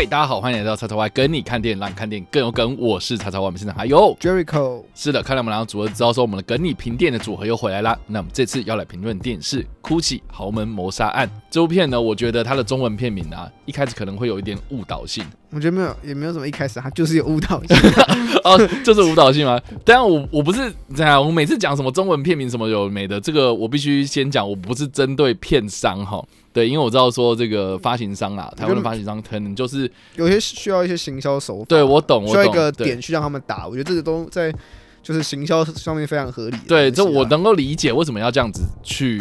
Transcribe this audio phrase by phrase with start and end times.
[0.00, 2.74] 嗨，大家好，欢迎来到叉叉 Y 跟你看电影，让你看电影更有梗。
[2.78, 7.94] 我是叉叉 Y，我们现场还有 Jericho，是的，看到我们两个组合，知道说我们的跟你评电的组合又回来啦。
[8.06, 15.22] 那我们这次要来评论电影是《哭泣豪门谋杀案》这部片呢，我觉得它的中文片名啊，一开始可能会有一点误导性。
[15.50, 17.76] 我觉得没有，也没有什么一开始它就是有误导性。
[18.44, 19.60] 哦，就是误导性吗？
[19.84, 26.24] 当然，我我不是这样，我每次讲什么中文片名什么有没的，这个我必须先讲，我不是针对片商哈。
[26.52, 31.64] 对，因为我知道说这个发行商啦，台湾的发行商可能就是有些需要一些行销手法。
[31.68, 33.68] 对，我懂，需要一个点去让他们打。
[33.68, 34.52] 我觉得这个都在
[35.02, 36.56] 就是行销上面非常合理。
[36.66, 39.20] 对，这我能够理解为什么要这样子去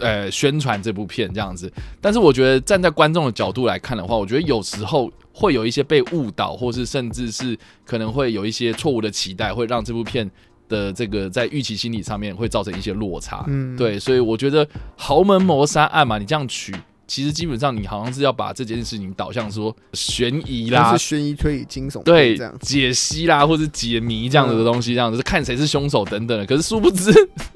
[0.00, 1.72] 呃宣传这部片这样子。
[2.00, 10.30] 但是我觉得站在观众的角度来看的话，我觉得有时候会有一些被误导，或是甚至是可能会有一些错误的期待，会让这部片。
[10.70, 14.64] 的这个在预期心理上面会造成一些落差，嗯，对，所以我觉得
[14.94, 16.72] 豪门谋杀案嘛，你这样取，
[17.08, 26.46] 其实基本上你好像是要把这件事情导向说悬疑啦，是悬疑推理惊悚，对，这样解析啦，或者解谜这样子的东西，这样子是看谁是凶手等等的。
[26.46, 27.10] 可是殊不知，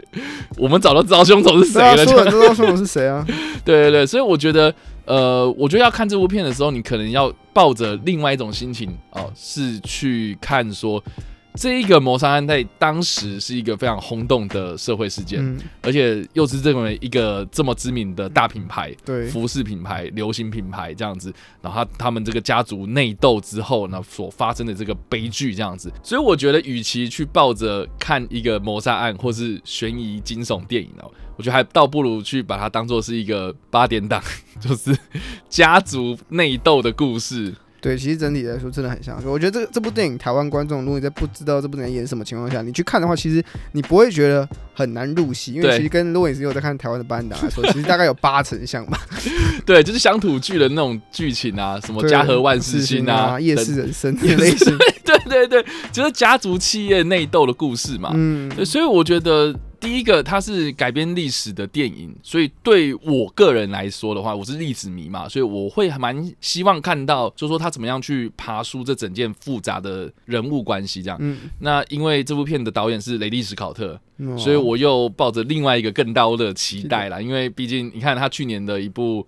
[0.59, 3.25] 我们早都知道凶手是谁了，所有人都知道凶手是谁啊？
[3.65, 11.03] 对对对，所以我觉得，呃，我觉得要看这部片的时候，你可能要抱着另外一种心情哦，是去看说。
[11.59, 34.21] 这一个谋杀案在当时是一个非常轰动的社会事件，而且又是认为一个这么知名的大品牌，对服饰品牌、流行品牌这样子，然后他他们这个家族内斗之后，呢所发生的这个悲剧这样子，所以我觉得，与其去抱着看一个谋杀案或是悬疑惊悚电影哦，我觉得还倒不如去把它当做是一个八点档，
[34.61, 34.93] 就是
[35.49, 37.55] 家族内斗的故事。
[37.85, 39.23] 对，其实整体来说真的很像。
[39.27, 48.99] 我觉得这这部电影，台湾观众如果你在不知道这部电影演什么情况下，你去看的话，其实你不会觉得很难入戏，因为其实跟如果你是有在看台湾的班达来说，其实大概有八成像吧。
[49.67, 54.75] 对，就是乡土剧的那种剧情啊，什么家和万事兴啊，夜市人生的类型。
[55.05, 55.63] 对对对，
[55.93, 58.13] 就是家族企业内斗的故事嘛。
[58.15, 59.55] 嗯，所以我觉得。
[59.85, 71.19] 第一个，它是改编历史的电影，所以对我个人来说的话，我是历史迷嘛，所以我会蛮希望看到，就说他怎么样去爬出这整件复杂的人物关系这样。
[71.21, 74.01] 嗯，那因为这部片的导演是雷利·史考特，
[74.39, 77.21] 所以我又抱着另外一个更高的期待啦。
[77.21, 79.23] 因为毕竟你看他去年的一部《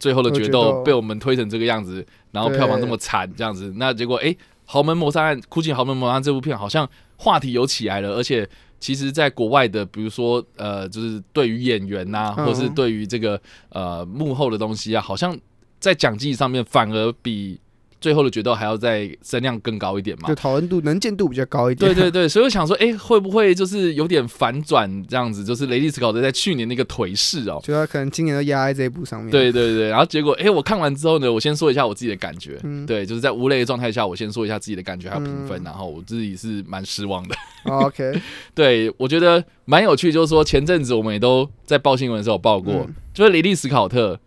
[0.00, 2.02] 最后的决斗》被我们推成这个样子，
[2.32, 4.28] 然后票房这么惨这样子，那结果哎，
[4.64, 8.48] 《豪门谋杀案》《哭泣豪门谋杀案》这部片好像话题有起来了，而且。
[8.80, 13.40] 其实，在国外的，比如说，呃，就是对于演员呐，或是对于这个
[13.70, 15.36] 呃幕后的东西啊，好像
[15.80, 17.58] 在讲技上面反而比。
[18.00, 20.28] 最后的决斗还要再声量更高一点嘛？
[20.28, 21.92] 就讨论度、能见度比较高一点。
[21.92, 25.42] 对对对，所以我想说，哎，会不会就是有点反转这样子？
[25.44, 29.30] 就是雷利斯考特在去年那个颓势哦，就他可能今年都压在这一部上面。
[29.30, 32.58] 对对对，然后结果，哎，我看完之后呢，我先说一下我自己的感觉。
[32.62, 37.34] 嗯，对，就是在无雷的状态下，我先说一下自己的感觉还有评分，然后我自己是蛮失望的。
[37.64, 38.20] OK，
[38.54, 44.20] 对我觉得蛮有趣，就是说前阵子我们也都在报新闻的时候报过，就是雷利斯考特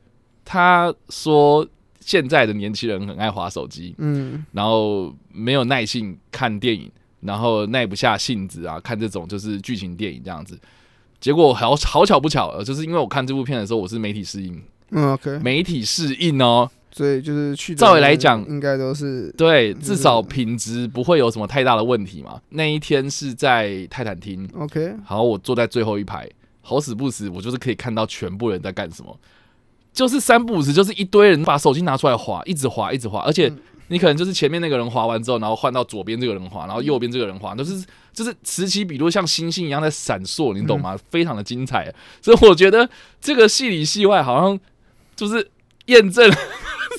[0.44, 1.66] 他说。
[2.02, 6.92] 现在的年轻人很爱划手机，嗯，然后没有耐性看电影，
[7.22, 10.60] 然后耐不下性子啊，看这种就是剧情电影这样子。
[11.20, 22.42] 结果好好巧不巧，就是因为我看这部片的时候，我是媒体适应，嗯，OK，媒体适应哦，所以就是去照理来讲，应该都是对，至少品质不会有什么太大的问题嘛。
[22.50, 26.28] 那一天是在泰坦厅，OK，好，我坐在最后一排，
[26.62, 29.16] 好死不死，我就是可以看到全部人在干什么。
[29.94, 33.52] 就是三不五时，就是一堆人把手机拿出来划，一直划，一直划，而且
[33.88, 37.84] 你可能就是前面那个人划完之后，然后换到左边这个人划，然后右边这个人划，都是
[38.14, 40.98] 就是此起彼落，像星星一样在闪烁，你懂吗？
[41.10, 42.90] 非常的精彩，所以我觉得
[43.20, 44.60] 这个戏里戏外好像
[45.16, 45.50] 就是
[45.88, 46.32] 验证。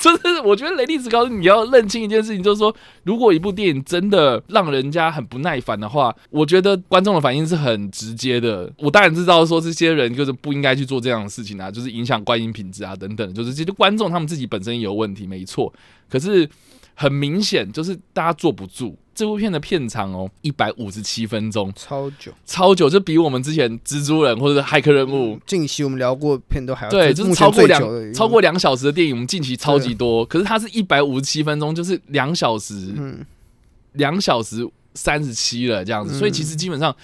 [0.02, 8.68] 就是我觉得雷利斯高，你要认清一件事情，就是说，如果一部电影真的让人家很不耐烦的话，我觉得观众的反应是很直接的。
[8.78, 15.72] 我当然知道说这些人就是不应该去做这样的事情啊，就是影响观影品质啊等等，就是其实观众他们自己本身也有问题，没错。
[16.10, 16.48] 可是
[16.94, 25.38] 很明显就是大家坐不住，这部片的片长哦，一百五十七分钟，超久，超久，就比我们之前蜘蛛人或者骇客任务。
[25.46, 30.24] 近期我们聊过片都还要对，就是超过两超过两小时的电影，我们近期超级多。
[30.24, 33.24] 可是它是一百五十七分钟，就是两小时，嗯，
[33.92, 36.18] 两小时三十七了这样子。
[36.18, 36.94] 所以其实基本上，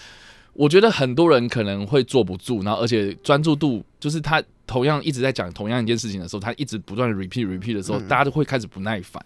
[0.54, 9.22] 我觉得很多人可能会坐不住，然后而且专注度就是他同样一直在讲同样一件事情的时候，他一直不断的 repeat repeat 的时候，大家都会开始不耐烦。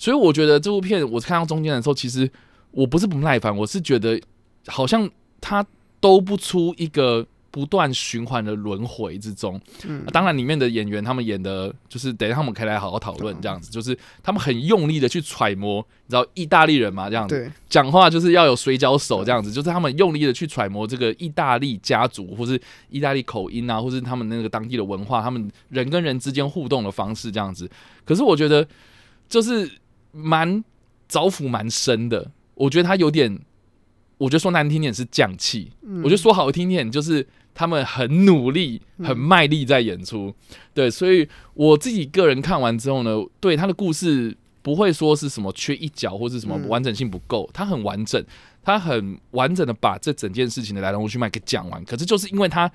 [0.00, 2.28] 所以我觉得这部片，我看到中间的时候，其实
[2.70, 4.18] 我不是不耐烦，我是觉得
[4.66, 5.06] 好像
[5.42, 5.64] 它
[6.00, 9.60] 兜不出一个不断循环的轮回之中。
[9.86, 22.58] 嗯，当然里面的演员他们演的，就是等一下他们可以来好好讨论这样子，就是他们很用力的去揣摩，你知道意大利人嘛这样子，讲话就是要有水饺手这样子，就是他们用力的去揣摩这个意大利家族或是
[22.88, 27.70] 意大利口音啊，或是他们那个当地的文化，他们人跟人之间互动的方式这样子。
[28.02, 28.66] 可是我觉得
[29.28, 29.70] 就是。
[30.12, 30.64] 蛮
[31.08, 33.38] 着腐蛮深的，我觉得他有点，
[34.18, 35.72] 我觉得说难听点是降气，
[36.02, 40.34] 我觉得说好听点就是他们很努力、很卖力在演出。
[40.74, 43.10] 对，所以我自己个人看完之后呢，
[43.40, 48.24] 对他的故事不会说是什么缺一角或是什么完整性不够，他很完整，
[48.62, 51.84] 他很完整的把这整件事情的来龙去脉给讲完。
[51.84, 52.70] 可是就是因为他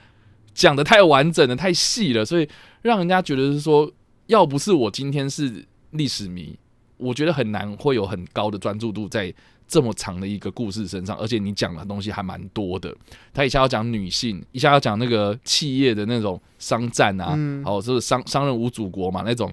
[0.53, 2.47] 讲的太完整了、太细了，所以
[2.81, 3.91] 让人家觉得是说，
[4.27, 6.57] 要不是我今天是历史迷。
[6.97, 9.33] 我觉得很难会有很高的专注度在
[9.67, 12.95] 这么长的一个故事身上，而且你讲的东西还蛮多的。
[13.33, 19.51] 他一下要讲女性，一下要讲那个企业的那种商战啊，哦，就是商商人无祖国嘛，那种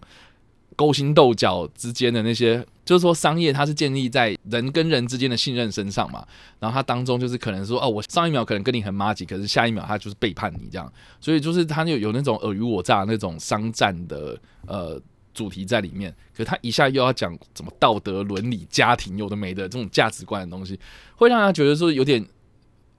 [0.76, 6.26] 勾心斗角之间的那些，就是说商业它是建立在人跟人之间的信任身上嘛。
[6.60, 15.00] 然后它当中就是可能说，哦，我上一秒可能跟你很妈吉，可是下一秒他就是背叛你这样，所以就是他有有那种尔虞我诈那种商战的呃。
[15.34, 20.78] 主题在里面，可他一下又要讲怎么道德伦理、家庭有的没的这种价值观的东西，
[21.16, 22.24] 会让他觉得说有点，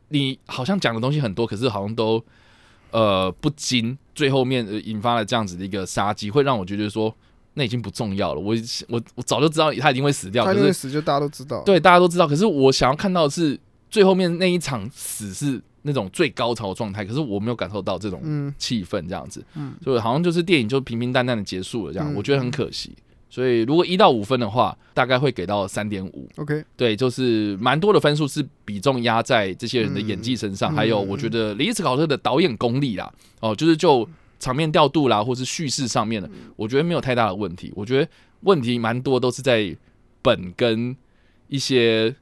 [0.09, 2.23] 你好像讲的东西很多，可是好像都
[2.91, 7.15] 呃不精，最后面引发了这样子的一个杀机，会让我觉得说
[7.53, 8.39] 那已经不重要了。
[8.39, 8.55] 我
[8.89, 12.27] 我我早就知道他一定会死掉，可是死就大家都知道，对，大家都知道。
[12.27, 13.59] 可是我想要看到的是
[13.93, 15.61] 最后面那一场死是。
[15.85, 19.43] 那种最高潮状态，可是我没有感受到这种气氛，这样子，
[19.83, 22.95] 所以好像就是电影就平平淡淡的结束了，这样，我觉得很可惜。
[23.29, 26.25] 所以如果一到五分的话，大概会给到三点五。
[26.37, 34.07] OK，对，就是蛮多的分数是比重压在这些人的演技身上，还有我觉得李斯考特的导演功力啦，哦，就是就
[34.39, 37.73] 场面调度啦，或是叙事上面的，我觉得没有太大的问题。
[37.75, 38.09] 我觉得
[38.43, 39.75] 问题蛮多都是在
[40.21, 40.95] 本跟
[41.49, 42.15] 一些。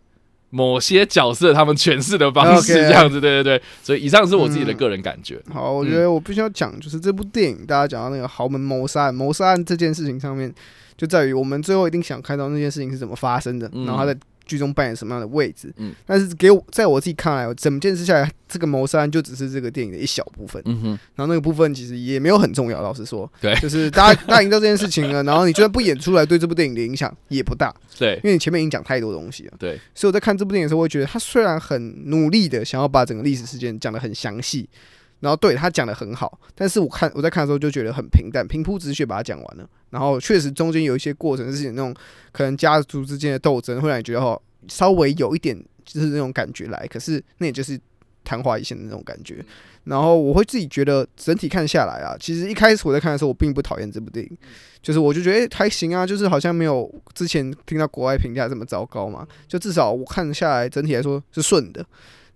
[0.52, 5.42] 某些角色他们诠释的方式这样子，对对对，所以以上是我自己的个人感觉。
[5.52, 10.54] 好，我觉得我必须要讲，就是这部电影，大家讲到那个豪门谋杀案，谋杀案这件事情上面，
[10.96, 14.16] 就在于我们最后一定想看到那件事情是怎么发生的，然后他在。
[14.46, 15.74] 剧中扮演什么样的位置？
[15.78, 20.62] 嗯，但是给我在我自己看来，整件事下来，这个谋杀案就只是这个电影的一小部分。
[20.66, 27.74] 嗯哼，然后那个部分其实也没有很重要，老实说，对，就是大家大家已经知道这件事情了，然后你就算不演出来，对这部电影的影响也不大。
[27.98, 29.54] 对，因为你前面已经讲太多东西了。
[29.60, 34.68] 对，所以我在看这部电影的时候，会觉得他虽然很努力的想要把整个历史事件讲的很详细。
[35.22, 39.70] 然后对他讲的很好，但是我看我在看的时候就觉得很平淡，平铺直叙把它讲完了。
[39.92, 41.96] 然后确实中间有一些过程是那种
[42.32, 47.80] 可能家族之间的斗争，会让你觉得哦稍微有一点就是那种感觉来，可是那也就是
[48.24, 49.46] 昙花一现的那种感觉。
[49.84, 54.38] 然后我会自己觉得整体看下来啊，其实一开始我在看的时候，我并不讨厌这部电影，
[54.82, 61.86] 就是我就觉得还行啊，就是好像没有之前听到国外评价这么糟糕嘛，就至少我看下来整体来说是顺的。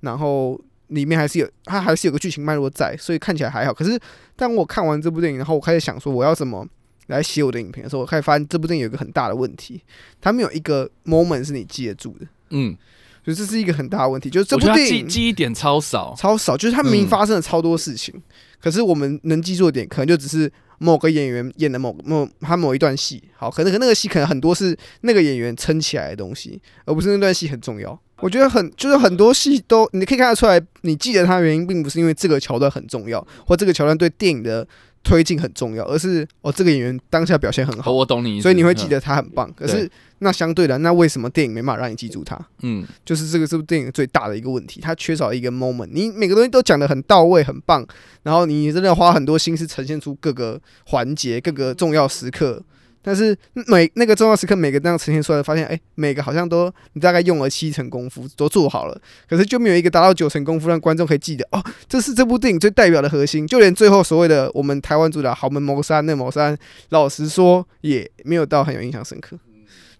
[0.02, 0.62] 然后。
[0.88, 3.74] 里面还是有，它还是有个剧情脉络在，所以看起来还好。
[3.74, 4.00] 可是
[4.36, 6.68] 当我看完这部电影，然后我开始想说我要怎么
[7.08, 9.82] 来写我的影评的时候，我开始发现这部电影有一个很大的问题，
[10.20, 12.26] 它没有一个 moment 是你记得住的。
[12.50, 12.76] 嗯，
[13.24, 16.56] 所以这是一个很大的问题，就是这部电影记忆点超少，超少。
[16.56, 18.14] 就是它明明发生了超多事情，
[18.62, 23.24] 可是我们能记住的点，可能就只是某个演员演的某某他某一段戏。
[23.36, 28.00] 好，可能可那个戏可能很多是那个演员撑起来的东西，而不是那段戏很重要。
[28.22, 34.66] 我觉得很就是很多戏都你可以看得出来，你记得它的原因并不是因为这个桥段很重要，或这个桥段对电影的
[35.04, 39.52] 推进很重要，而是哦这个演员当下表现很好，我懂你，所以你会记得他很棒。
[39.54, 42.40] 可是那相对的，那为什么电影没办法让你记住他？
[42.62, 45.90] 嗯，就是这个这部电影最大的一个问题，它缺少一个 moment。
[45.92, 47.86] 你每个东西都讲得很到位，很棒，
[48.24, 52.64] 然后你真的花很多心思呈现出各个环节、各个重要时刻。
[53.06, 63.46] 但是每那个重要时刻，每个这样呈现出来，发现哎，每个好像都你大概用了七成功夫都做好了，可是就没有一个达到九成功夫，让观众可以记得哦，这是这部电影最代表的核心。
[63.46, 66.58] 就连最后所谓的我们台湾主打豪门谋杀那谋杀，
[66.90, 69.38] 老实说也没有到很有印象深刻。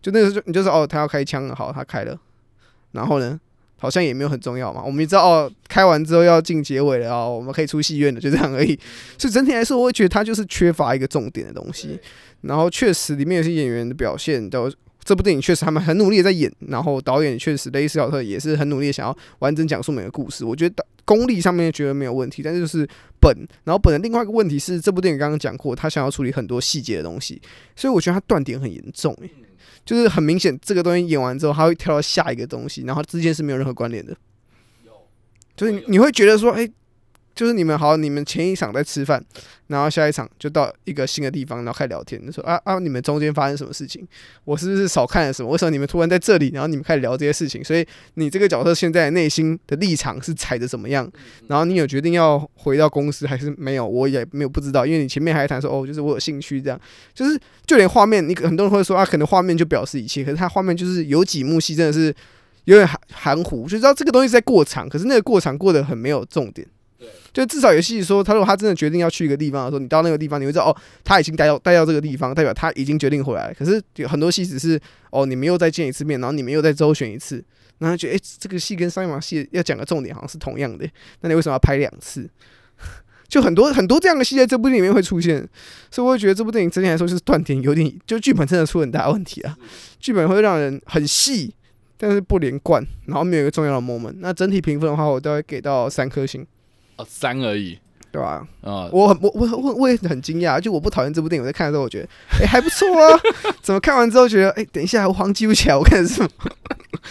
[0.02, 2.20] 就那个时候，你就说哦，他要开枪了，好，他开了，
[2.94, 3.40] 然后呢，
[3.78, 4.82] 好像也没有很重要嘛。
[4.84, 8.80] 我们也知道哦，开完之后要进结尾了哦，我们可以出戏院了，就这样而已。
[9.18, 12.00] 所以整体来说，我会觉得它就是缺乏一个重点的东西。
[12.42, 14.72] 然后确实里面有些演员的表现都。
[15.08, 20.44] 这部电影确实他们很努力的在演，然后导演确实雷斯考特也是很努力想要完整讲述每个故事。
[20.44, 22.90] 我觉得功力上面觉得没有问题，但是就是
[23.22, 23.32] 本，
[23.66, 27.40] 然后本的另外一个问题是，这部电影刚刚讲过，他想要处理很多细节的东西，
[27.76, 29.30] 所以我觉得他断点很严重，诶，
[29.86, 34.18] 就是很明显这个东西演完之后，它会跳到下一个东西，然后之间是没有任何关联的，
[35.56, 36.70] 就是你会觉得说，哎。
[37.36, 39.22] 就是你们好，你们前一场在吃饭，
[39.68, 42.26] 然后下一场就到一个新的地方，然后开始聊天。
[42.26, 44.08] 就说啊啊，你们中间发生什么事情？
[44.46, 45.50] 我是不是少看了什么？
[45.50, 46.50] 为什么你们突然在这里？
[46.54, 47.62] 然后你们开始聊这些事情？
[47.62, 51.12] 所以你这个角色现在内心的立场是踩的怎么样？
[51.48, 53.86] 然后你有决定要回到公司还是没有？
[53.86, 56.80] 我也没有不知道，因为你前面还谈说哦，就是我有兴趣这样。
[57.14, 62.16] 就是就连画面，你很多人会说啊，可能画面就表示一切，可是他画面就是有几幕戏真的是
[62.64, 66.66] 有点含含糊，就知道这个东西在过场，可是那个过场过得很没有重点。
[67.34, 73.54] 就至少有戏说，他如果他真的决定要去一个地方的时候，你到那个地方，你会知道哦，他已经待到待到这个地方，代表他已经决定回来。
[73.54, 74.80] 可是有很多戏只是
[75.12, 77.44] 哦，你们又再见一次面，然后你们又再周旋一次，
[77.80, 80.90] 然后觉得哎，这个戏跟上一场戏要讲的重点好像是同样的，
[81.22, 82.30] 那你为什么要拍两次？
[83.28, 85.38] 就很多很多这样的戏在这部电影里面会出现，
[85.92, 89.58] 所以我会觉得这部电影整体来说就是断点有点，就剧本真的出很大问题啊，
[90.00, 91.54] 剧本会让人很细，
[91.98, 94.16] 但是不连贯，然后没有一个重要的 moment。
[94.20, 96.46] 那整体评分的话，我都会给到三颗星。
[96.98, 97.78] 哦，三而已，
[98.12, 98.48] 对吧？
[98.62, 102.10] 啊，我很我我我我也很惊讶，就我不讨厌这部电影，我在看的时候，我觉得
[102.40, 103.20] 哎还不错啊。
[103.62, 106.30] 怎么看完之后觉得哎，等一下我好像记不起来我看的是什么？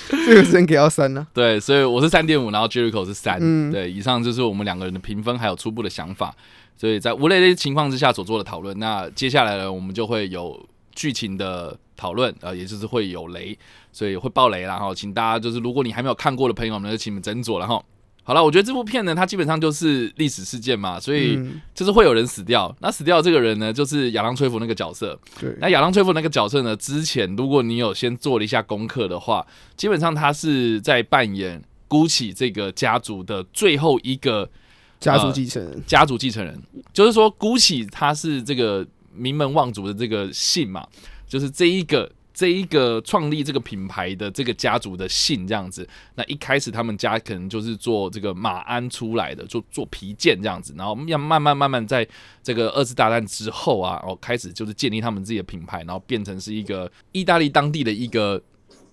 [0.26, 1.26] 这个只能给到三呢？
[1.32, 3.38] 对，所以我是三点五，然后 Jericho 是三。
[3.40, 6.34] 嗯，对，以上就是我们两个人的评分，还有初步的想法。
[6.76, 10.60] 所以在无雷的情况之下所做的讨论，那接下来呢，我们就会有
[10.92, 13.56] 剧情的讨论，呃，也就是会有雷，
[13.92, 17.80] 所以会爆雷然后请大家就是如果你还没有看过的朋友们，就请你们斟酌了哈。
[18.26, 21.38] 好了，我觉得这部片呢，它基本上就是历史事件嘛，所以
[21.74, 22.74] 就是会有人死掉。
[22.80, 25.18] 那死掉这个人呢，就是亚当·崔佛那个角色。
[25.38, 34.50] 对，那亚当·崔佛那个角色呢，之前如果你有先做了一下功课的话，基本上他是在扮演 GUCCI 这个家族的最后一个
[34.98, 35.82] 家族继承人。
[35.86, 36.58] 家族继承人，
[36.94, 40.86] 就是说 GUCCI 他是这个名门望族的这个姓嘛，
[41.28, 42.10] 就是这一个。
[42.34, 52.04] 这一个创立这个品牌的这个家族的姓这样子，那一开始他们家可能就是做这个马鞍出来的，做做皮件这样子，然后要慢慢慢慢在
[52.42, 58.42] 这个二次大战之后啊，哦开始就是建立他们自己的品牌，然后变成是一个意大利当地的一个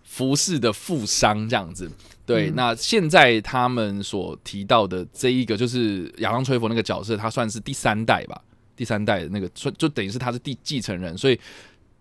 [0.04, 1.92] 服饰的富商这样子。
[2.28, 8.40] 对，那现在他们所提到的这一个就是亚当崔佛那个角色，他算是第三代吧，
[8.76, 11.40] 第三代的那个，就等于是他是第继承人，所以。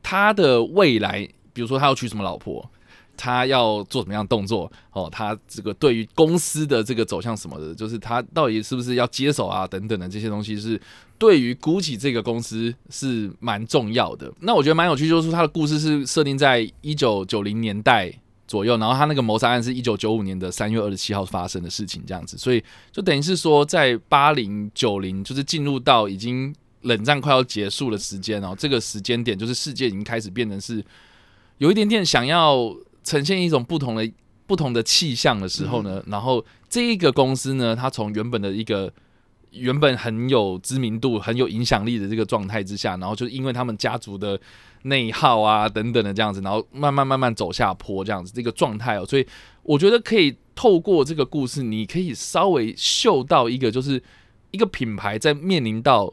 [0.02, 2.68] 他的未来，比如说他要娶什么老婆，
[3.16, 10.80] 他要做什么样的动作哦，他这个对于公司的这个走向什么的，就是他到底是不是要接手啊等等的这些东西，是
[11.18, 14.32] 对于 GUCCI 这个公司是蛮重要的。
[14.40, 18.10] 那我觉得蛮有趣，就是他的故事是设定在一九九零年代
[18.48, 26.54] 左右，然后他那个谋杀案是一九九五年的三月二十七号发生的事情，这样子，所以就等于是说在八零九零，就是进入到已经。
[26.82, 30.82] 冷战快要结束的时间哦，这个时间点就是世界已经开始变成是
[31.58, 34.10] 有一点点想要呈现一种不同的
[34.46, 38.90] 不同的气象的时候呢，然后这一个公司呢，它从原本的一个
[39.50, 44.40] 原本很有知名度、很有影响力的这个状态之下，然后就是因为他们家族的
[44.84, 49.26] 内耗啊等等的这样子，然后慢慢慢慢走下坡这样子这个状态哦，所以
[49.62, 54.02] 我觉得可以透过这个故事，你可以稍微嗅到一个就是
[54.50, 56.10] 一个品牌在面临到。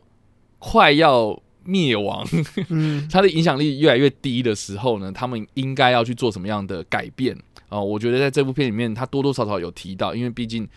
[0.60, 2.26] 快要灭亡，
[2.70, 7.38] 嗯，它的影响力越来越低的时候呢，他们应该要去做什么样的改变
[7.70, 7.80] 啊？
[7.80, 10.68] 我觉得在这部片里面，他多多少少有提到，因为毕竟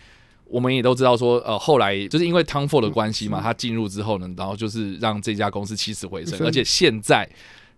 [0.45, 7.29] 我们也都知道说，呃，后来就是因为 Tom Ford 的关系嘛，他进入之后呢，然后就是让这家公司起死回生，而且现在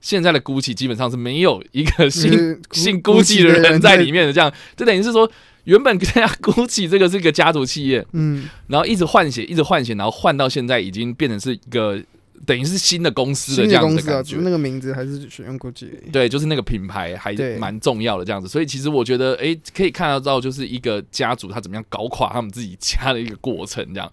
[0.02, 5.32] 现在的 GUCCI 基本上是没有一个姓姓 GUCCI 的人在里面的，这样就等于是说。
[5.65, 11.98] 原本跟大家估计这个是一个家族企业，嗯，然后一直换血，一直换血，然后换到现在已经变成是一个
[12.46, 14.36] 等于是新的公司的这样的感觉。
[14.41, 18.48] 那个名字还是选用估计，对，就是那个品牌还蛮重要的这样子。
[18.50, 24.12] 所以其实我觉得，哎，可以看得到，就是一个家族他怎么样搞垮他们自己家的一个过程这样。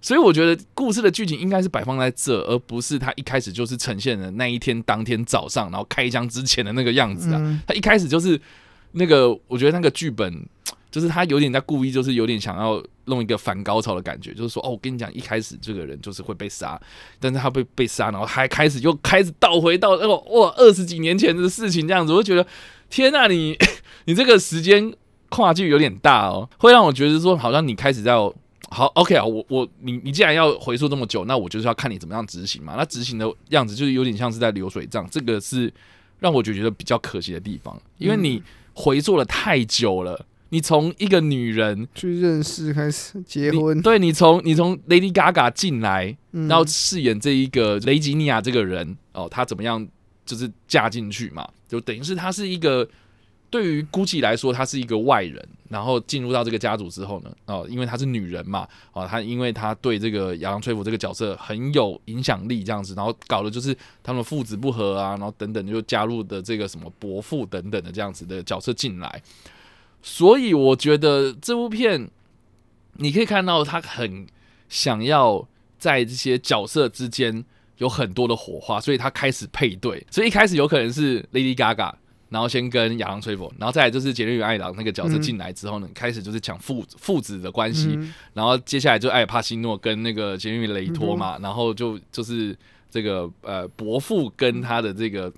[0.00, 7.62] 所以我觉得故事的剧情应该是摆放在这，而不是他一开始就是呈现的那一天当天早上，然后开枪之前的那个样子啊。
[7.68, 8.40] 他一开始就是
[8.90, 10.44] 那个，我觉得那个剧本。
[10.98, 16.78] 就是他有点在故意，就是有点想要弄一个反高潮的感觉，就是说哦，我跟你讲，一开始这个人就是会被杀，
[17.20, 22.44] 但是他被被杀，然后还开始又开始倒回到那个哇二十几年前的事情这样子，我就觉得
[22.90, 23.56] 天呐，你
[24.06, 24.92] 你这个时间
[25.28, 28.12] 跨距有点大哦，会让我觉得说好像你开始在
[28.70, 32.74] 好 OK 啊，我我你你既然要回溯这么久，那我就是要看你怎么样执行嘛。
[32.76, 35.72] 那执行的样子就是有点像是在流水账，这个是
[36.18, 38.42] 让我觉得比较可惜的地方，因为你
[38.74, 40.26] 回溯了太久了。
[40.50, 49.86] 你从一个女人去认识开始结婚，对你从你从 Lady Gaga 进来，然后饰演这一个雷吉尼亚这个人哦，她怎么样
[50.24, 52.88] 就是嫁进去嘛，就等于是她是一个
[53.50, 69.22] 对于 Gucci 来说，她是一个外人，然后进入到这个家族之后呢，哦，因为她是女人嘛，哦，她因为她对这个亚当崔普这个角色很有影响力，这样子，然后搞的就是他们父子不和啊，然后等等就加入的这个什么伯父等等的这样子的角色进来。
[70.00, 72.10] 所以我觉得这部片，
[72.94, 74.26] 你可以看到他很
[74.68, 75.46] 想要
[75.78, 77.44] 在这些角色之间
[77.78, 80.06] 有很多的火花，所以他开始配对。
[80.10, 81.92] 所以一开始有可能是 Lady Gaga，
[82.28, 87.98] 然后先跟亚当·崔佛，然后再来就是杰瑞与艾朗那个角色进来之后呢，开始就是讲父父子的关系，
[88.34, 92.56] 然后接下来就艾帕西诺跟那个杰瑞雷托嘛，然后就就是
[92.90, 95.32] 这个呃伯父跟他的这个。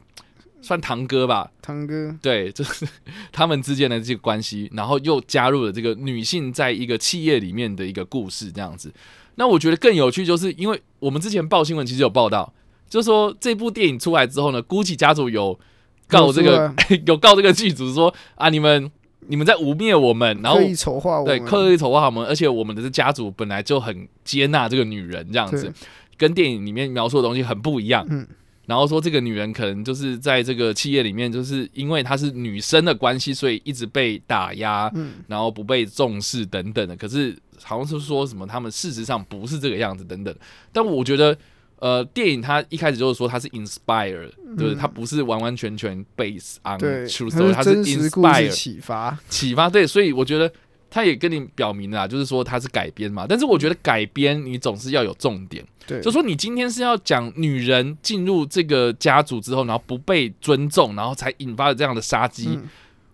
[0.63, 2.87] 算堂哥吧，堂哥，对，就是
[3.33, 8.93] 他们之间的这个关系，然后又加入了这个女性在一个企业里面的一个故事，这样子。
[9.37, 12.53] 那我觉得更有趣，就是因为我们之前报新闻其实有报道，
[12.89, 15.59] 就说这部电影出来之后呢，GUCCI 家族有
[16.07, 16.75] 告这个
[17.07, 18.91] 有 告这个剧组说啊，你们
[19.29, 25.73] 你们在污蔑我们，然后刻意丑化我们，对，刻意丑化我们，而且我们的家族本来就很接纳这个女人，这样子，
[26.19, 28.07] 跟电影里面描述的东西很不一样。
[28.11, 28.27] 嗯。
[28.71, 34.89] 然后说这个女人可能就是在这个企业里面，就是因为她是女生的关系，所以一直被打压，
[35.27, 36.95] 然后不被重视等等的。
[36.95, 40.33] 可是好像是说什么他们事实上不是这个样子等等。
[40.71, 41.37] 但我觉得，
[41.81, 49.69] 呃，电影它一开始就是说它是 inspire，对，它不是完完全全 base on true story，它是 inspire 启发启发。
[49.69, 50.53] 对，所以我觉得
[50.91, 53.25] 他也跟你表明了，就是说他是改编嘛。
[53.29, 55.65] 但是我觉得改编你总是要有重点。
[56.03, 62.59] 就说你今天是要讲女人进入这个家族之后，然后不被尊重，然后才引发了这样的杀机。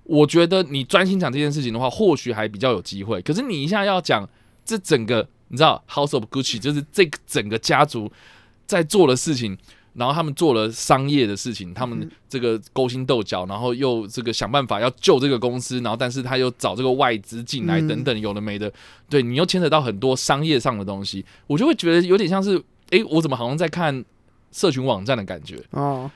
[0.02, 3.20] 我觉得你专心讲这件事情的话，或许还比较有机会。
[3.22, 4.28] 可是你一下要讲
[4.64, 8.12] 这整个，你知道 House of Gucci 就是这整个家族
[8.66, 9.56] 在做的事情，
[9.96, 18.72] 然后他们做了商业的事情，他们这个勾心斗角，然后又这个想办法要救这个公司，然后但是他又找这个外资进来等等，有的没的，
[19.08, 22.62] 对你又牵扯到很多商业上的东西，我就会觉得有点像是。
[22.90, 24.04] 哎，我怎么好像在看
[24.52, 26.08] 社群网站的感觉哦？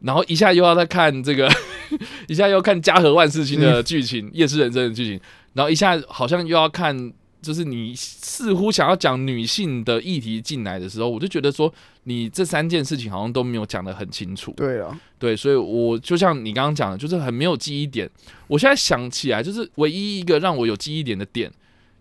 [0.00, 1.50] 然后一下又要再看这个，
[2.28, 5.18] 一下又看家和万事兴的剧情，夜市人生的剧情，
[5.54, 6.94] 然后一下好像又要看，
[7.40, 11.72] 就是你似乎想要讲女性的议题进来的时候，我就觉得说
[12.04, 14.52] 你这三件事情好像都没有讲的很清楚。
[14.56, 18.08] 对啊，对，所以我就像你刚刚讲的，就是很没有记忆点。
[18.46, 21.50] 我现在想起来，就是唯一一个让我有记忆点的点，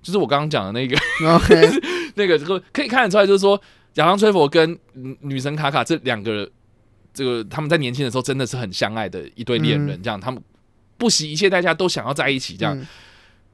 [0.01, 0.97] 就是我刚刚讲的那个，
[2.15, 3.61] 那个这个可以看得出来，就是说。
[3.93, 4.77] 亚当·崔佛跟
[5.21, 6.47] 女神卡卡这两个，
[7.11, 10.39] 这个他们在年轻的时候真的是很相爱的一对恋人，这样他们
[10.99, 12.79] 不惜一切代价都想要在一起，这样，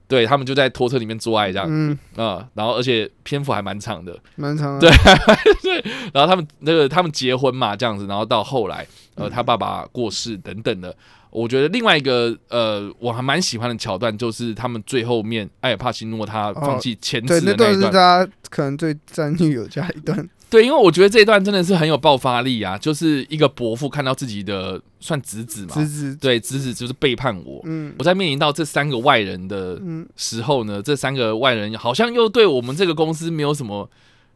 [0.08, 1.98] 对他们就在拖车里面做爱，这样，嗯。
[2.16, 4.89] 啊，然后而且篇幅还蛮长的，蛮长，对
[5.63, 8.86] 对，然后他们那个他们结婚嘛，这样子，然后到后来，
[9.16, 10.96] 呃，他爸爸过世等等的。
[11.30, 20.30] 我觉得另外一个呃，我还蛮喜欢的桥段，就是他们最后面艾尔帕西诺他放弃前子的那一段，是他可能最赞女友家一段。
[20.54, 22.78] 对，因为我觉得这一段真的是很有爆发力啊！
[22.78, 27.60] 就是一个伯父看到自己的算侄子嘛，侄子对侄子就是背叛我。
[27.66, 29.82] 嗯，我在面临到这三个外人的
[30.16, 33.89] 时候呢，这三个外人好像又对我们这个公司没有什么。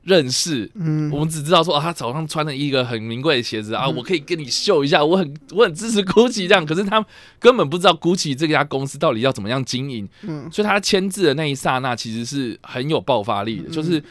[0.04, 7.06] 认识，嗯，我们只知道说啊，他早上穿了一个很名贵的鞋子啊，我可以跟你秀一下，我很我很支持 GUCCI 这样，可是他
[7.40, 14.02] 根本不知道 GUCCI 这家公司到底要怎么样经营，嗯，所以他签字的那一刹那其实是很有爆发力的，就是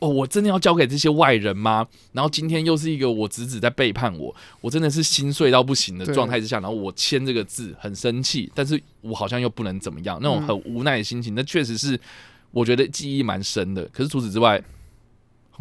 [0.00, 1.86] 哦，我真的要交给这些外人吗？
[2.12, 11.98] 然后今天又是一个我侄子在背叛我，我真的是心碎到不行的状态之下，然后我签这个字很生气，但是我好像又不能怎么样，那种很无奈的心情，那确实是
[12.50, 13.84] 我觉得记忆蛮深的。
[13.92, 14.60] 可是除此之外。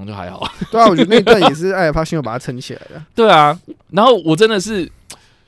[0.07, 3.03] 就还好，对啊，我觉得那段也是艾尔帕西诺把它撑起来的。
[3.13, 4.89] 对啊，然后我真的是，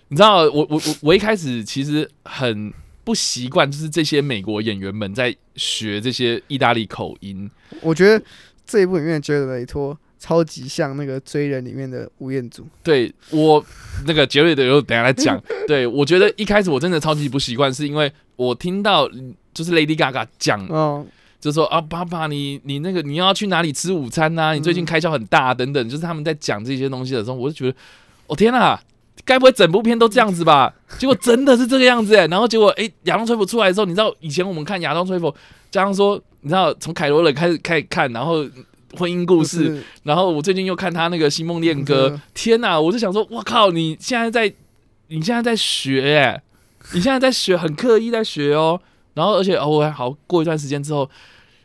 [0.09, 2.73] 你知道，我我我我一开始其实很
[3.05, 7.49] 不习惯，就是这些美国演员们在学这些意大利口音。
[7.81, 8.21] 我觉得
[8.71, 12.65] 这一部里面杰瑞雷托超级像那个追人里面的吴彦祖。
[12.81, 13.61] 对我
[14.07, 15.37] 那个杰瑞的，有等下来讲。
[15.67, 19.09] 对我觉得一开始我真的超级不习惯，是因为我听到
[19.53, 21.05] 就是 Lady Gaga 讲。
[21.41, 24.53] 就说啊，爸爸，你你那个你要去哪里吃午餐呐？
[24.53, 27.75] 你最近开销很大等等，就是他们在讲这些东西的时候，我就觉得，
[28.27, 28.79] 哦天哪，
[29.25, 30.71] 该不会整部片都这样子吧？
[30.99, 32.27] 结果真的是这个样子哎。
[32.27, 35.35] 然后结果哎，亚当·崔佛出来的时候，你知道以前我们看亚当·崔佛，
[35.71, 38.43] 加上说你知道从凯罗勒开始开始看，然后
[38.97, 42.79] 婚姻故事，然后我最近又看他那个《星梦恋歌》，天哪！
[42.79, 44.53] 我就想说，我靠，你现在在
[45.07, 46.41] 你现在在学哎，
[46.93, 48.81] 你现在在学，很刻意在学哦。
[49.13, 51.09] 然后而且哦，我还好过一段时间之后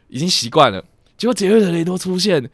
[0.08, 0.84] 已经习惯了。
[1.16, 2.48] 结果杰瑞德雷多出现，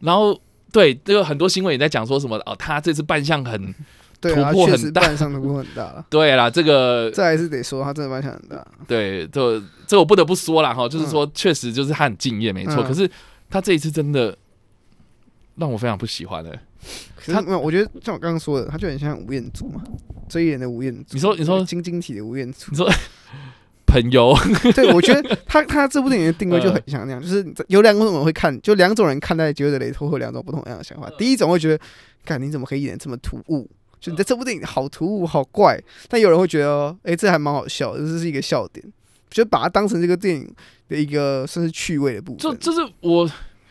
[0.00, 0.38] 然后
[0.72, 3.74] 对这个很多新闻也在讲说什么哦，他这次扮相很。
[4.20, 6.04] 对啊，确实扮相突破很大了。
[6.10, 8.66] 对啦，这个 这还是得说他真的扮相很大。
[8.86, 12.82] 对，这这我不得不说了哈，就是说确实就是他很敬业，没错。
[12.82, 13.08] 可是
[13.48, 14.36] 他这一次真的
[15.56, 16.58] 让我非常不喜欢的。
[17.26, 19.82] 他没有，我觉得像我刚刚说的，他就很像吴彦祖嘛，
[20.28, 21.14] 追演的吴彦祖。
[21.14, 22.70] 你说你说晶晶体的吴彦祖。
[22.70, 22.88] 你说
[23.86, 24.36] 朋友？
[24.74, 31.10] 对，我觉得他他这部电影的定位就很像那样，就是有两种人会看，就两种人看待《杰瑞的雷托》会有两种不同样的想法。
[31.16, 31.84] 第一种会觉得，
[32.24, 33.66] 看你怎么可以演这么突兀？
[34.00, 38.84] 就你在这部电影好突兀、好怪，但有人会觉得，哎，这还蛮好笑，这是一个笑点，
[39.28, 40.48] 就把它当成这个电影
[40.88, 42.38] 的一个算是趣味的部分。
[42.38, 43.28] 就就是我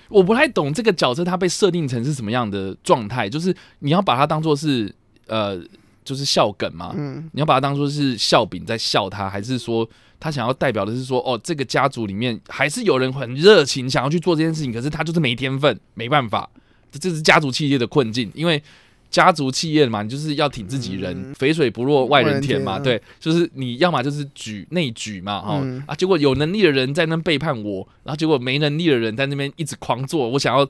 [0.09, 4.93] 我不太懂这个角色他被设定成是什么样的状态，就是你要把它当做是
[5.27, 5.57] 呃，
[6.03, 16.49] 就是笑梗嘛，嗯，你要把它当做是笑柄在笑他，还是说他想要代表的是说，哦，这个家族里面还是有人很热情想要去做这件事情，可是他就是没天分，没办法，
[16.91, 18.61] 这这是家族企业的困境，因为。
[19.09, 22.77] 家族企业嘛，你就是要挺自己人，肥水不落外人田嘛。
[22.77, 30.27] 对，就是你要么就是举内举嘛，哈啊，结果有能力的人在那背叛我，然后结果没能力的人在那边一直狂做。
[30.27, 30.69] 我想要，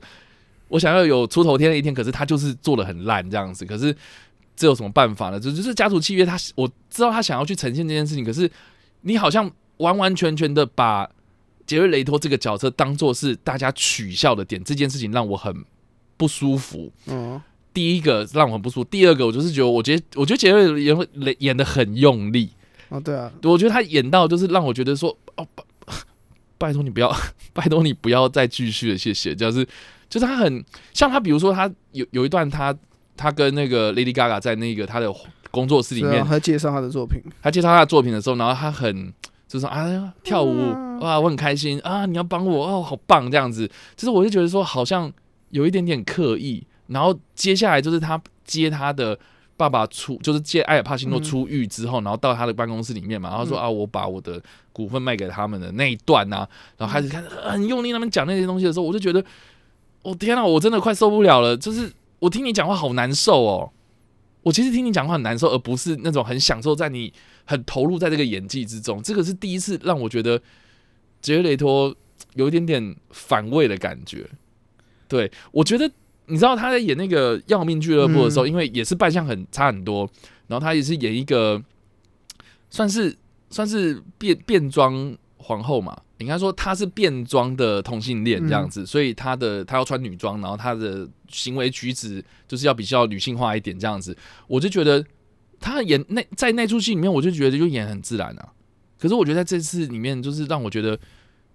[0.68, 3.64] 我想要有出头天的一天，可是他就是做的很烂这样子。
[3.64, 3.94] 可是
[4.54, 5.40] 这有什么办法呢？
[5.40, 8.48] 就就是家族契约，他我知道他想要去呈现这件事情，可是
[9.00, 11.10] 你好像完完全全的把
[11.66, 15.52] 杰瑞雷托这个角色当做是大家取笑的点，这件事情让我很
[16.16, 16.92] 不舒服。
[17.06, 17.42] 嗯。
[17.74, 21.06] 第一个让我很不舒服，第二个我就是觉得，我觉得我觉得杰瑞演会
[21.38, 22.50] 演的很用力
[22.88, 25.64] 哦，对啊，我觉得他演到就是让我觉得说，哦，拜
[26.56, 27.14] 拜托你不要，
[27.52, 29.34] 拜托你不要再继续了，谢谢。
[29.34, 29.64] 就是
[30.08, 32.74] 就是他很像他，比如说他有有一段他
[33.16, 35.14] 他跟那个 Lady Gaga 在那个他的
[35.50, 39.12] 工作室里面，他介绍他的作品，他介绍他的作品的时候，然后他很
[39.46, 45.12] 就是说啊跳舞啊，我很开心啊，你要帮我哦，好棒这样子，就是我就觉得说好像
[45.50, 46.66] 有一点点刻意。
[46.88, 49.18] 然后接下来就是他接他的
[49.56, 54.40] 爸爸出，就是接埃尔帕西诺出狱之后，然后到他的办公室里面嘛，然后说啊，我把我的
[54.72, 59.24] 股份卖给他们的那一段呐，然后开始看很用力，他们讲那些东西的时候，我就觉得，
[60.02, 63.70] 我天呐，我真的快受不了了，就是我听你讲话好难受哦，
[64.42, 67.12] 我其实听你讲话很难受，而不是那种很享受在你
[67.44, 70.40] 很投入在这个演技之中，这个是第一次让我觉得
[71.20, 71.94] 杰雷托
[72.34, 74.26] 有一点点反胃的感觉，
[75.08, 75.90] 对我觉得。
[76.28, 80.08] 你知道他在演那个《要命俱乐部》的时候，因为也是扮相很差很多，
[80.46, 81.62] 然后他也是演一个
[82.70, 83.16] 算是
[83.50, 95.04] 算是变变装皇后嘛，应该说他是变装的同性恋这样子，所以他的他要穿女装，然后他的行为举止就是要比较女性化一点这样子，我就觉得
[95.58, 98.52] 他演那在那出戏里面，我就觉得就演很自然啊。
[98.98, 100.98] 可是我觉得在这次里面，就是让我觉得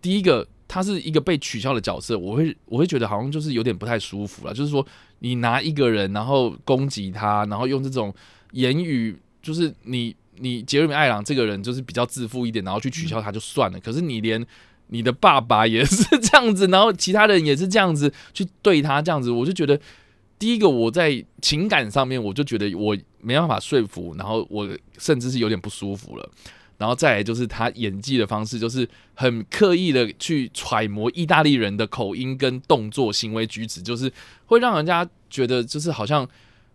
[0.02, 0.48] 第一个。
[0.74, 4.52] 他是一个被取笑的角色，我会我会觉得好像就是有点不太舒服了。
[4.52, 4.84] 就是说，
[5.20, 8.12] 你拿一个人，然后攻击他，然后用这种
[8.54, 13.80] 言语，就是你你杰瑞米艾朗这个人就是比较自负一点，然后去取笑他就算了。
[13.82, 14.44] 可是你连
[14.88, 19.80] 你的爸爸也是这样子， 然后其他人也是这样子去对他这样子，我就觉得
[20.40, 26.28] 第一个我在情感上面我就觉得我没办法说服，然后我甚至是有点不舒服了。
[26.78, 34.12] 然后再来就是他演技的方式，就是很刻意的去揣摩意大利人的口音跟动作、行为举止，就是
[34.46, 36.28] 会让人家觉得就是好像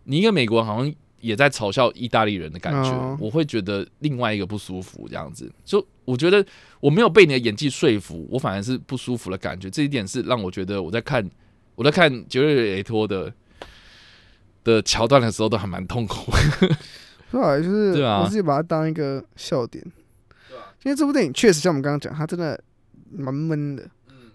[0.05, 3.19] 你一个美国人好像也在嘲笑意大利人的感觉。
[3.21, 5.53] 我会觉得另外一个不舒服，这样子。
[5.65, 6.45] 就我觉得
[6.81, 9.69] 我没有被你的演技说服，我反而是不舒服的感觉。
[9.69, 11.29] 这一点是让我觉得我在看
[11.75, 13.33] 我在看杰瑞雷托的
[14.63, 16.33] 的桥段的时候都还蛮痛苦。
[17.31, 19.85] 对啊，就是我自己把它当一个笑点，
[20.85, 22.59] 因为这部电影确实像我们刚刚讲，它真的
[23.11, 23.85] 蛮闷的，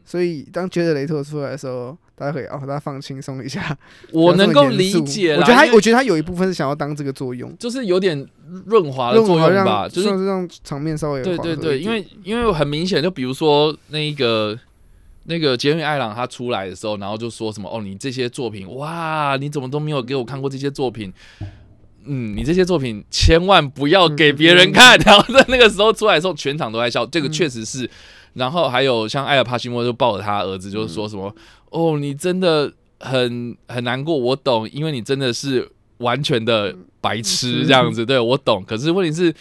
[0.06, 3.76] 所以当觉得雷特出来的时候，大家可以哦，大家放轻松一下。
[4.14, 8.28] 我能够理解，我觉得他，我觉得他有一部分是想要当这个作用，就是有点
[8.66, 14.58] 润滑的作用吧，就是让场面稍微对对对，因为因为很明显，就比如说那一个
[15.24, 21.12] 那个杰米艾朗他出来的时候，然后就说什么哦，你这些作品哇，你怎么都没有给我看过这些作品。
[22.06, 24.98] 嗯，你这些作品千万不要给别人看。
[25.06, 27.90] 然后在那个时候出来的时候，全场都在笑，这个确实是。
[28.34, 31.34] 然后还有像艾尔帕西莫就抱着他儿子，就是说什么
[31.70, 38.04] ：“哦，你真的很很难过，我懂，因为你真的是完全的白痴这样子。
[38.04, 39.32] 对我懂，可是问题是，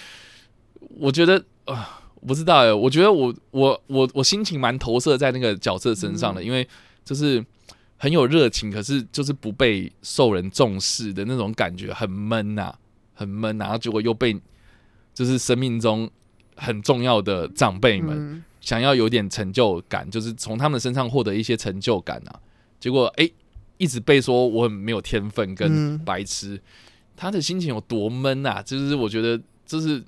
[0.99, 6.69] 我觉得啊，不知道哎，我觉得我我我我心情蛮投射在那个角色身上的，因为
[7.03, 7.43] 就是
[8.03, 12.75] 很有热情，可是就是不被受人重视的那种感觉，很闷呐，
[13.15, 14.37] 很闷，然后结果又被
[15.15, 16.11] 就是生命中
[16.57, 22.41] 很重要的长辈们想要有点成就感，就是从他们身上获得一些成就感啊，
[22.81, 23.31] 结果哎。
[23.79, 26.61] 一直被说我很没有天分跟白痴，
[27.17, 28.63] 他的心情有多闷啊！
[28.63, 30.01] 就是我觉得，就是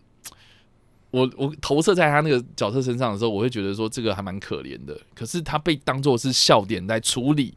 [1.11, 4.96] 我我投射在他那个角色身上的时候，我会觉得说这个还蛮可怜的。
[5.12, 7.52] 可是他被当做是笑点在处理，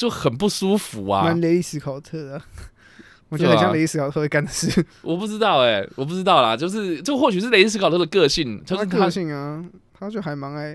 [0.00, 1.24] 就很不舒服啊！
[1.24, 2.42] 蛮雷斯考特的，
[3.28, 4.82] 我觉得很像雷斯考特会干的事。
[5.04, 6.56] 我不知道哎，我不知道啦。
[6.56, 10.74] 就是这或许是雷斯考特的个性，他个性啊，他就还蛮爱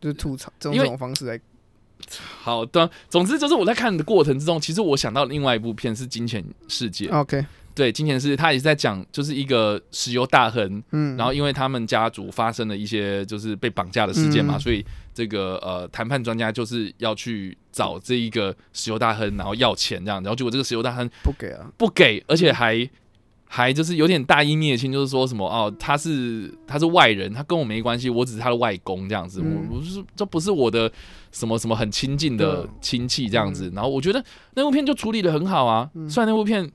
[0.00, 1.40] 就是吐槽，用这种方式来。
[2.42, 7.08] 好的，总之就是我在看的过程之中，其实我想到另外一部片是《金钱世界》。
[7.12, 14.86] OK，对，《金钱世界》他也是在讲，就是一个石油大亨，嗯，然后因为他们家族发生了一些就是被绑架的事件嘛，所以
[15.16, 22.88] 这个呃谈判专家就是要去找这一个石油大亨，然后要钱这样，然后结果这个石油大亨不给啊，不给，而且还。
[23.48, 30.90] 还就是有点大义灭亲，就是说什么哦，他是他是外人，他跟我没关系，我只是他的外公这样子，我不是这不是我的
[31.30, 33.70] 什么什么很亲近的亲戚这样子。
[33.72, 34.22] 然后我觉得
[34.54, 36.68] 那部片就处理的很好啊，虽然那部片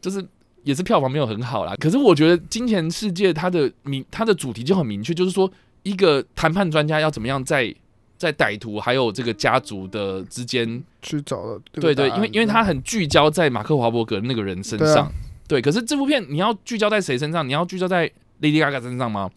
[0.00, 0.24] 就是
[0.62, 5.50] 也是票房没有很好啦，可是我觉得《金钱世界》它的明它的主题就很明确，就是说
[5.82, 7.74] 一个谈判专家要怎么样在
[8.16, 15.10] 在歹徒还有这个家族的之间去找了，对对，因为因为他很聚焦在马克华伯格那个人身上。
[15.48, 17.46] 对，可是这部片你要聚焦在谁身上？
[17.46, 18.08] 你要聚焦在
[18.40, 19.30] Lady Gaga 身上吗？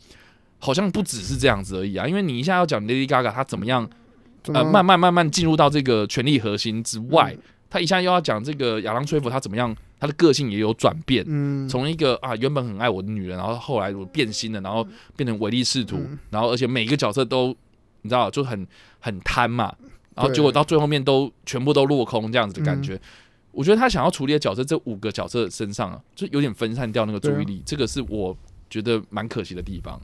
[0.59, 2.07] 好像不只是这样子而已啊！
[2.07, 3.87] 因为你一下要讲 Lady Gaga 她怎么样，
[4.47, 7.35] 呃，慢慢慢慢进入到这个权力核心之外，
[7.69, 17.55] 他一下又要讲这个亚当·崔佛他怎么样，他的个性也有转变，嗯，从一个啊原本很爱我的女人，然后后来我变心了，然后变成唯利是图，然后而且每一个角色都
[18.01, 18.67] 你知道就很
[18.99, 19.73] 很贪嘛，
[20.13, 22.99] 然后结果到最后面都全部都落空这样子的感觉。
[23.51, 28.37] 我觉得他想要处理的角色，这五个角色身上啊，就有点分散掉那个注意力，这个是我
[28.69, 29.97] 觉得蛮可惜的地方。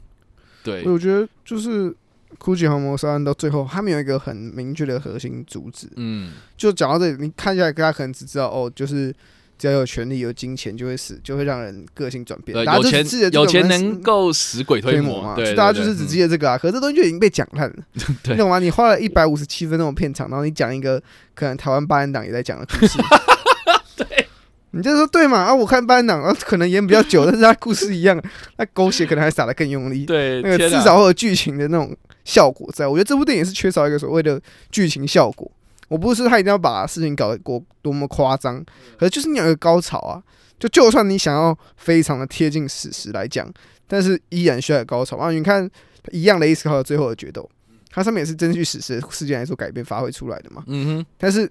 [0.64, 1.90] 对，我觉得就是
[2.38, 5.86] 《哭泣和谋杀案》到最后，他们有一个很明确的核心主旨。
[5.96, 9.14] 嗯，就讲到这里，你看下来，大家可能只知道哦，就是
[9.62, 12.52] 只要有权利、有金钱，就会死，就会让人个性转变。
[12.64, 15.36] 有钱，有钱能够使鬼推磨嘛？
[15.36, 16.58] 对，大家就是只记得这个啊。
[16.58, 17.76] 可是这东西就已经被讲烂了，
[18.26, 18.58] 你懂吗？
[18.58, 21.00] 你花了一百五十七分钟的片场，然后你讲一个
[21.32, 22.98] 可能台湾八人党也在讲的故事。
[23.96, 24.26] 对
[24.72, 25.38] 你就说对嘛？
[25.38, 28.20] 啊，我看班长啊，可能演比较久，但是他故事一样，
[28.58, 30.04] 那狗血可能还撒的更用力。
[30.04, 32.88] 对，那个至少会有剧情的那种效果在。
[32.88, 35.48] 我觉得这部电影是缺少一个所谓的剧情效果。
[35.92, 38.64] 我不是他一定要把事情搞得过多么夸张，
[38.98, 40.22] 可是就是你有一个高潮啊。
[40.58, 43.52] 就就算你想要非常的贴近史实来讲，
[43.86, 45.30] 但是依然需要有高潮啊。
[45.30, 45.68] 你看
[46.12, 47.46] 一样的意思，还有最后的决斗，
[47.90, 50.62] 它上面也是根据史实事件来做改编发挥出来的嘛。
[50.68, 51.06] 嗯哼。
[51.18, 51.50] 但是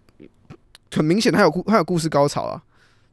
[0.92, 2.62] 很明显，它有故它有故事高潮啊。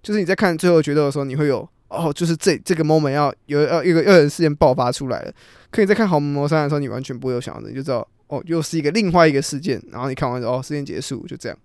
[0.03, 5.33] 就是你在看最后决斗的时候，你会有哦，就是这这个 moment 要有要一个二人事件爆发出来了。
[5.71, 9.83] 可以在看《豪门魔山》的时候，你完全不会有想到，你就知道哦，又是一个另外一个事件。
[9.91, 11.59] 然后你看完之后，哦，事件结束，就这样。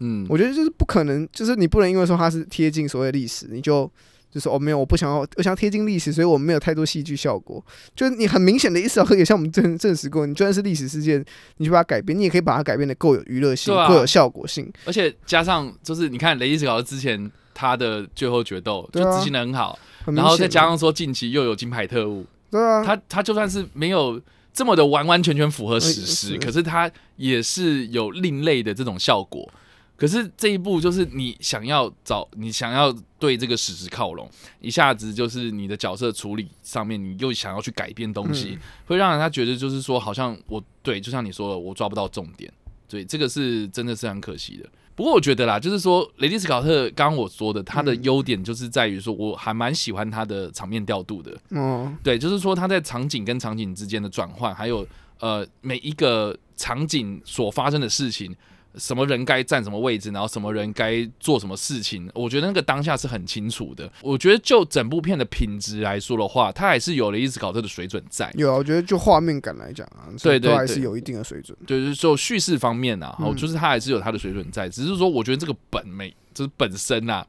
[0.00, 3.90] 嗯，我觉得就是不可能，就是你不能因为说它是贴近所谓历史，你就
[4.30, 7.64] 就说哦，没有，我不想要，我想要贴近历史，所以我们没有太多戏剧效果。
[7.96, 11.24] 就是你很明显的意思，也像我们证证实过，你就算是历史事件，
[11.56, 14.70] 你去把它改编，你也可以把它改变的够有娱乐性，够有效果性。
[14.84, 17.30] 而且加上就是你看雷伊斯考之前。
[17.60, 19.76] 他的最后决斗就执行的很好，
[20.14, 29.48] 然后再加上说近期又有金牌特务，对啊，他他就算是没有这么的完完全全符合史实，可是它也是有另类的这种效果。
[29.96, 34.30] 可是这一步就是你想要找你想要对这个史实靠拢，
[34.60, 38.56] 一下子就是你的角色处理上面你又想要去改变东西，
[38.86, 42.52] 会让人家觉得就是说好像我对，就像你说的，我抓不到重点，
[42.88, 44.68] 对，这个是真的是很可惜的。
[44.98, 51.38] 不过我觉得啦，就是说雷迪斯考特刚刚我说的，他的优点就是在于说，我还蛮喜欢他的场面调度的。
[51.50, 54.84] 嗯，对，就是说他在场景跟场景之间的转换，还有
[55.20, 58.34] 呃每一个场景所发生的事情。
[58.78, 63.90] 什么人该站什么位置，然后什么人该做什么事情，我觉得那个当下是很清楚的。
[64.02, 68.32] 我觉得就整部片的品质来说的话，它还是有了一直搞这个水准在。
[68.36, 71.56] 有啊，我觉得就画面感来讲啊，对对，还是有一定的水准。
[71.66, 74.68] 对，就是就叙事方面啊，哦，就是它还是有它的水准在。
[74.68, 77.26] 只是说，我觉得这个本没，就是本身啊，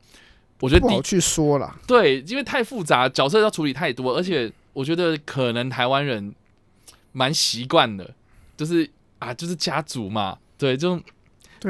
[0.60, 1.76] 我觉得不好去说了。
[1.88, 6.34] 对，因为太复杂，角色要处理太多，而且我觉得可能台湾人
[7.12, 8.14] 蛮习惯的，
[8.56, 11.02] 就是啊，就是家族嘛，对，就。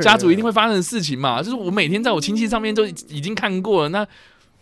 [0.01, 1.41] 家族一定会发生的事情嘛。
[1.41, 4.05] 就是我每天在我亲戚上面就已经看过了，那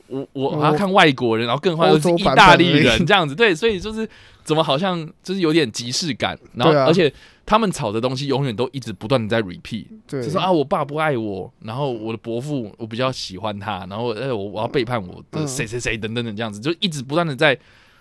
[0.07, 4.07] 我我还要看外国人，然后更何况是意大利人 这样子，对，所以就是
[4.43, 7.11] 怎么好像就是有点即视感，然后而且
[7.45, 17.57] 他们吵的东西永远都一直不断的在 repeat，就说啊我爸不爱我，然后我的伯父我比较喜欢他，然后哎我我要背叛我的谁谁谁等等等这样子，就一直不断的在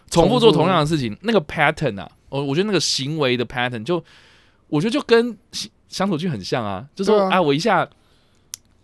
[0.08, 0.52] 重复做。
[0.52, 4.02] 同样的事情，那个 pattern 啊，我我觉得那个行为的 pattern 就
[4.68, 5.36] 我觉得就跟
[5.88, 7.88] 相处剧很像啊，就说啊我一下。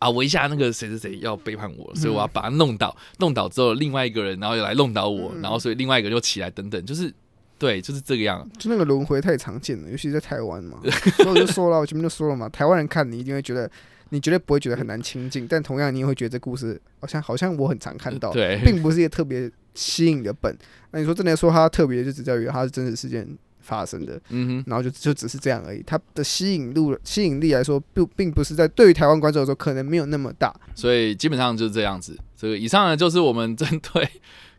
[0.02, 0.10] 啊！
[0.10, 2.92] 我一下那个谁谁谁要背叛我，所以我要把他弄倒。
[3.20, 7.14] 弄倒之后，另外一个人然后又来弄倒我，然后所以另外一个就起来，等等，就是
[7.56, 8.44] 对，就是这个样。
[8.58, 10.80] 就那个轮回太常见了，尤其在台湾嘛。
[11.18, 13.70] 所以我就说了，我前面就说了嘛，台湾人看你一定会觉得，
[14.08, 20.52] 你绝对不会觉得很难亲近，但同样你也会觉得这故事好像好像我很常看到，对，并不是一个特别吸引的本。
[20.90, 23.24] 那你说真的说它特别，就只在于它是真实事件。
[23.62, 25.82] 发生的，嗯哼，然后就就只是这样而已。
[25.86, 30.54] 它的吸引度吸引力来说，并并不是在对于台湾观众来说，可能没有那么大。
[30.74, 32.18] 所以基本上就是这样子。
[32.36, 34.04] 这个以上呢，就是我们针对《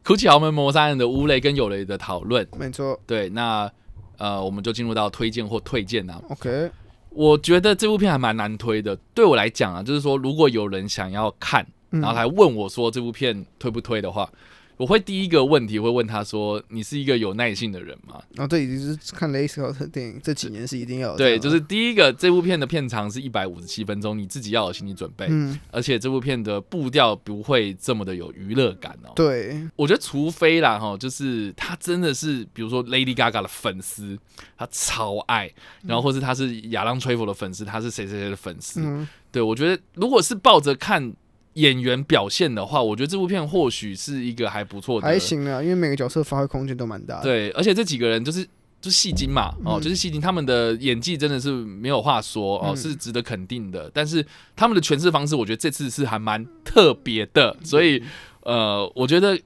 [0.03, 2.47] 哭泣豪门谋杀案》的吴雷跟有雷的讨论。
[2.57, 2.99] 没错。
[3.05, 3.69] 对，那
[4.17, 6.21] 呃，我们就进入到推荐或推荐啊。
[6.29, 6.71] OK，
[7.09, 8.95] 我觉得这部片还蛮难推的。
[9.13, 14.29] 对我来讲啊，就是说，如果有人想要看，然后来问我说这部片推不推的话。
[14.77, 25.27] 我会第一个问题会问他说：“你是一个有耐性的人吗？”哦，对，就是看雷斯考特电影这几年是一定要对，就是第一个，这部片的片长是一百五十七分钟，你自己要有心理准备。
[25.29, 29.11] 嗯，而且这部片的步调不会这么的有娱乐感哦。
[29.15, 34.17] 对，我觉得除非啦哈，就是他真的是比如说 Lady Gaga 的粉丝，
[34.57, 35.51] 他超爱，
[35.83, 38.81] 然后或是他是亚当崔佛的粉丝，他是谁谁谁的粉丝。
[38.81, 41.13] 嗯，对我觉得如果是抱着看。
[41.53, 47.21] 演员表现的话，我觉得这部片或许是一个还不错的，还行啊，因为每个角色发挥空间都蛮大。
[47.21, 48.43] 对，而且这几个人就是
[48.81, 53.89] 就是戏精嘛，哦，就是戏精，他们的演技真的是没有话说哦，是值得肯定的。
[53.93, 58.01] 但是他们的诠释方式，我觉得这次是还蛮特别的，所以
[58.41, 59.39] 呃，我觉得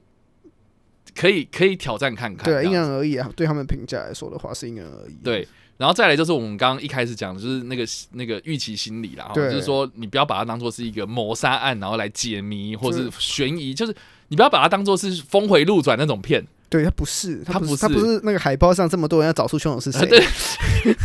[1.14, 2.44] 可以可以挑战看看。
[2.46, 5.16] 对，因人而异啊，对他们评价来说的话是因人而异。
[5.22, 5.46] 对。
[5.78, 13.94] 然后再来就是我们刚刚一开始讲的，就是那个那个预期心理啦，就是说你不要把它当做是一个谋杀案，然后来解谜或是悬疑，就是
[14.26, 16.44] 你不要把它当做是峰回路转那种片。
[16.68, 20.04] 对，它不是，它不是，它不是那个海报上这么多人要找出凶手是谁。
[20.04, 20.20] 对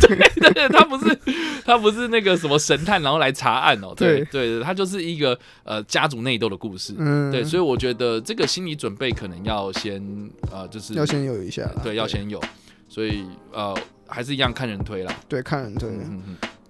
[0.00, 1.18] 对对，它不是，
[1.64, 3.94] 它不是那个什么神探，然后来查案哦。
[3.96, 6.94] 对对，它就是一个呃家族内斗的故事。
[6.98, 10.02] 嗯，对，所以我觉得这个心理准备可能要先
[10.50, 12.42] 呃，就是要先有一下，对，要先有。
[12.88, 13.72] 所以呃。
[14.06, 15.14] 还是一样看人推啦。
[15.28, 15.90] 对，看人推。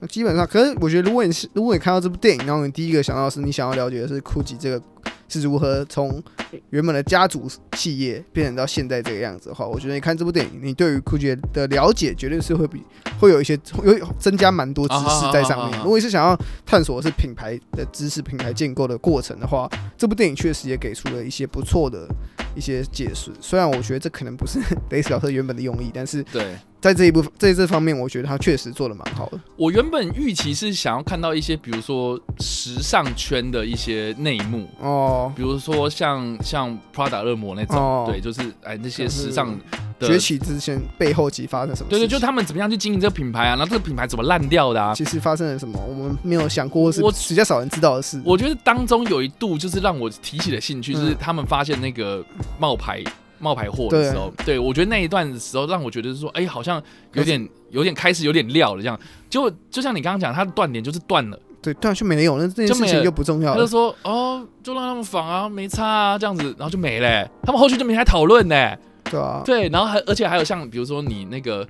[0.00, 4.82] 那基本上，可是我觉得，如果你是如果你看到这部电影，然后你第一个想到是你想要了解的是酷吉这个。
[5.26, 6.22] 是如何从
[6.68, 12.84] 原本的家族企业变成到现在这个样子的话，我觉得你看这部电影，你对于酷杰的了解绝对是会比
[13.18, 15.80] 会有一些有增加蛮多知识在上面。
[15.80, 22.06] 如果你是想要探索的是品牌的知识、品牌建构的过程的话，这部电影确实也给出了一些不错的
[22.54, 23.32] 一些解释。
[23.40, 29.40] 虽然我觉得这可能不是 雷斯小特原本的用意，但是对在这一部分在这方面，我觉得他确实做的蛮好的。
[29.56, 35.32] 我原本预期是想要看到一些，比如说时尚圈的一些内幕哦。
[35.34, 39.58] 比如说像像 Prada 恶魔那种，对，就是哎那些时尚
[39.98, 41.88] 崛起之前背后其发生什么？
[41.88, 43.56] 对对，就他们怎么样去经营这个品牌啊？
[43.56, 44.92] 然后这个品牌怎么烂掉的啊？
[44.94, 45.80] 其实发生了什么？
[45.88, 48.20] 我们没有想过，是我比较少人知道的事。
[48.26, 52.22] 我觉得当中有一度就是让我提起了兴趣，就是他们发现那个
[52.58, 53.02] 冒牌
[53.44, 58.98] 冒牌货的时候，对我觉得那一段的时候让我觉得是说，哎，好像有点有点开始有点料了这样。
[59.28, 61.38] 就就像你刚刚讲，他的断点就是断了。
[61.60, 63.56] 对，断就没有，那这件事情就不重要了。
[63.56, 67.28] 他就说，哦，就让他们仿啊，没差啊，这样子，然后就没了。
[67.42, 68.76] 他们后续就没来讨论呢。
[69.10, 71.66] 对啊，对，然后还而且还有像比如说你那个，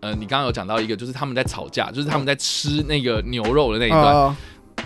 [0.00, 4.34] 呃，你刚刚有讲到一个，就是他们在吵架，就是他们在吃那个牛肉的那一段，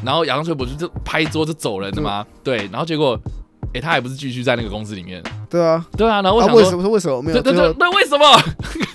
[0.04, 2.26] 然后亚当崔普就就拍桌子走人的嘛。
[2.42, 3.18] 对，然后结果。
[3.72, 5.22] 哎，他还不是继续在那个公司里面？
[5.48, 6.88] 对啊，对啊，然后我想为什么？
[6.88, 7.40] 为什么没有？
[7.40, 8.24] 对对对，为什么？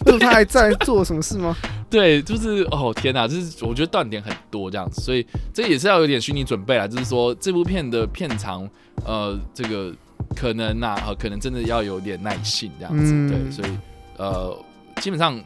[0.07, 1.55] 是他还在做什么事吗？
[1.89, 6.87] 对，就是哦，天哪，就是我觉得断点很多这样子，所以这也是要有点心理准备啊。
[6.87, 8.67] 就是说，这部片的片长，
[9.05, 9.93] 呃，这个
[10.35, 13.11] 可能呐，可能真的要有点耐性这样子。
[13.29, 13.69] 对，所以
[14.17, 14.57] 呃，
[15.01, 15.41] 基本上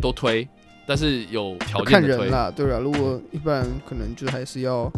[0.00, 0.48] 都推，
[0.86, 2.50] 但是有条件的推啦。
[2.54, 4.90] 对啊，如果一般可能就还是要。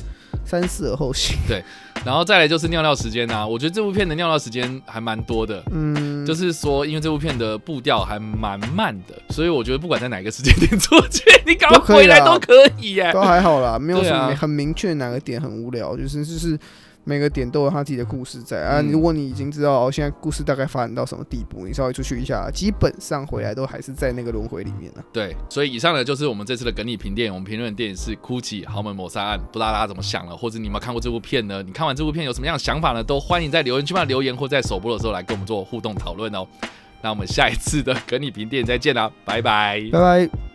[0.45, 1.37] 三思而后行。
[1.49, 1.63] 对，
[2.05, 3.47] 然后再来就是尿尿时间呐。
[3.47, 5.63] 我觉得这部片的尿尿时间还蛮多的。
[5.71, 13.13] 嗯，就是说，因为这部片的步调还蛮慢的，所以我觉得不管在哪个时间点出去，你赶快回来都可以耶。
[13.13, 16.59] 都还好啦，没有什么很明确哪个点很无聊，就是就是
[17.05, 18.83] 每个点都有他自己的故事在啊。
[18.83, 25.05] 如果你已经知道哦，现在故事大概发展到什么地步，你稍微出去一下，基本上回来都还是在那个轮回里面了。
[25.13, 31.63] 对，所以以上呢就是我们这次的梗你评电影，我们评论的电影是《哭泣豪门谋杀案》，不知道大家怎么想了，或者你有没有看过这部片呢？
[31.63, 33.03] 你看完这部片有什么样的想法呢？
[33.03, 36.47] 都欢迎在留言区嘛留言，或在首播的时候来跟我们做互动讨论哦。
[37.03, 40.54] 那我们下一次的梗你评电影再见啦，拜拜，拜拜。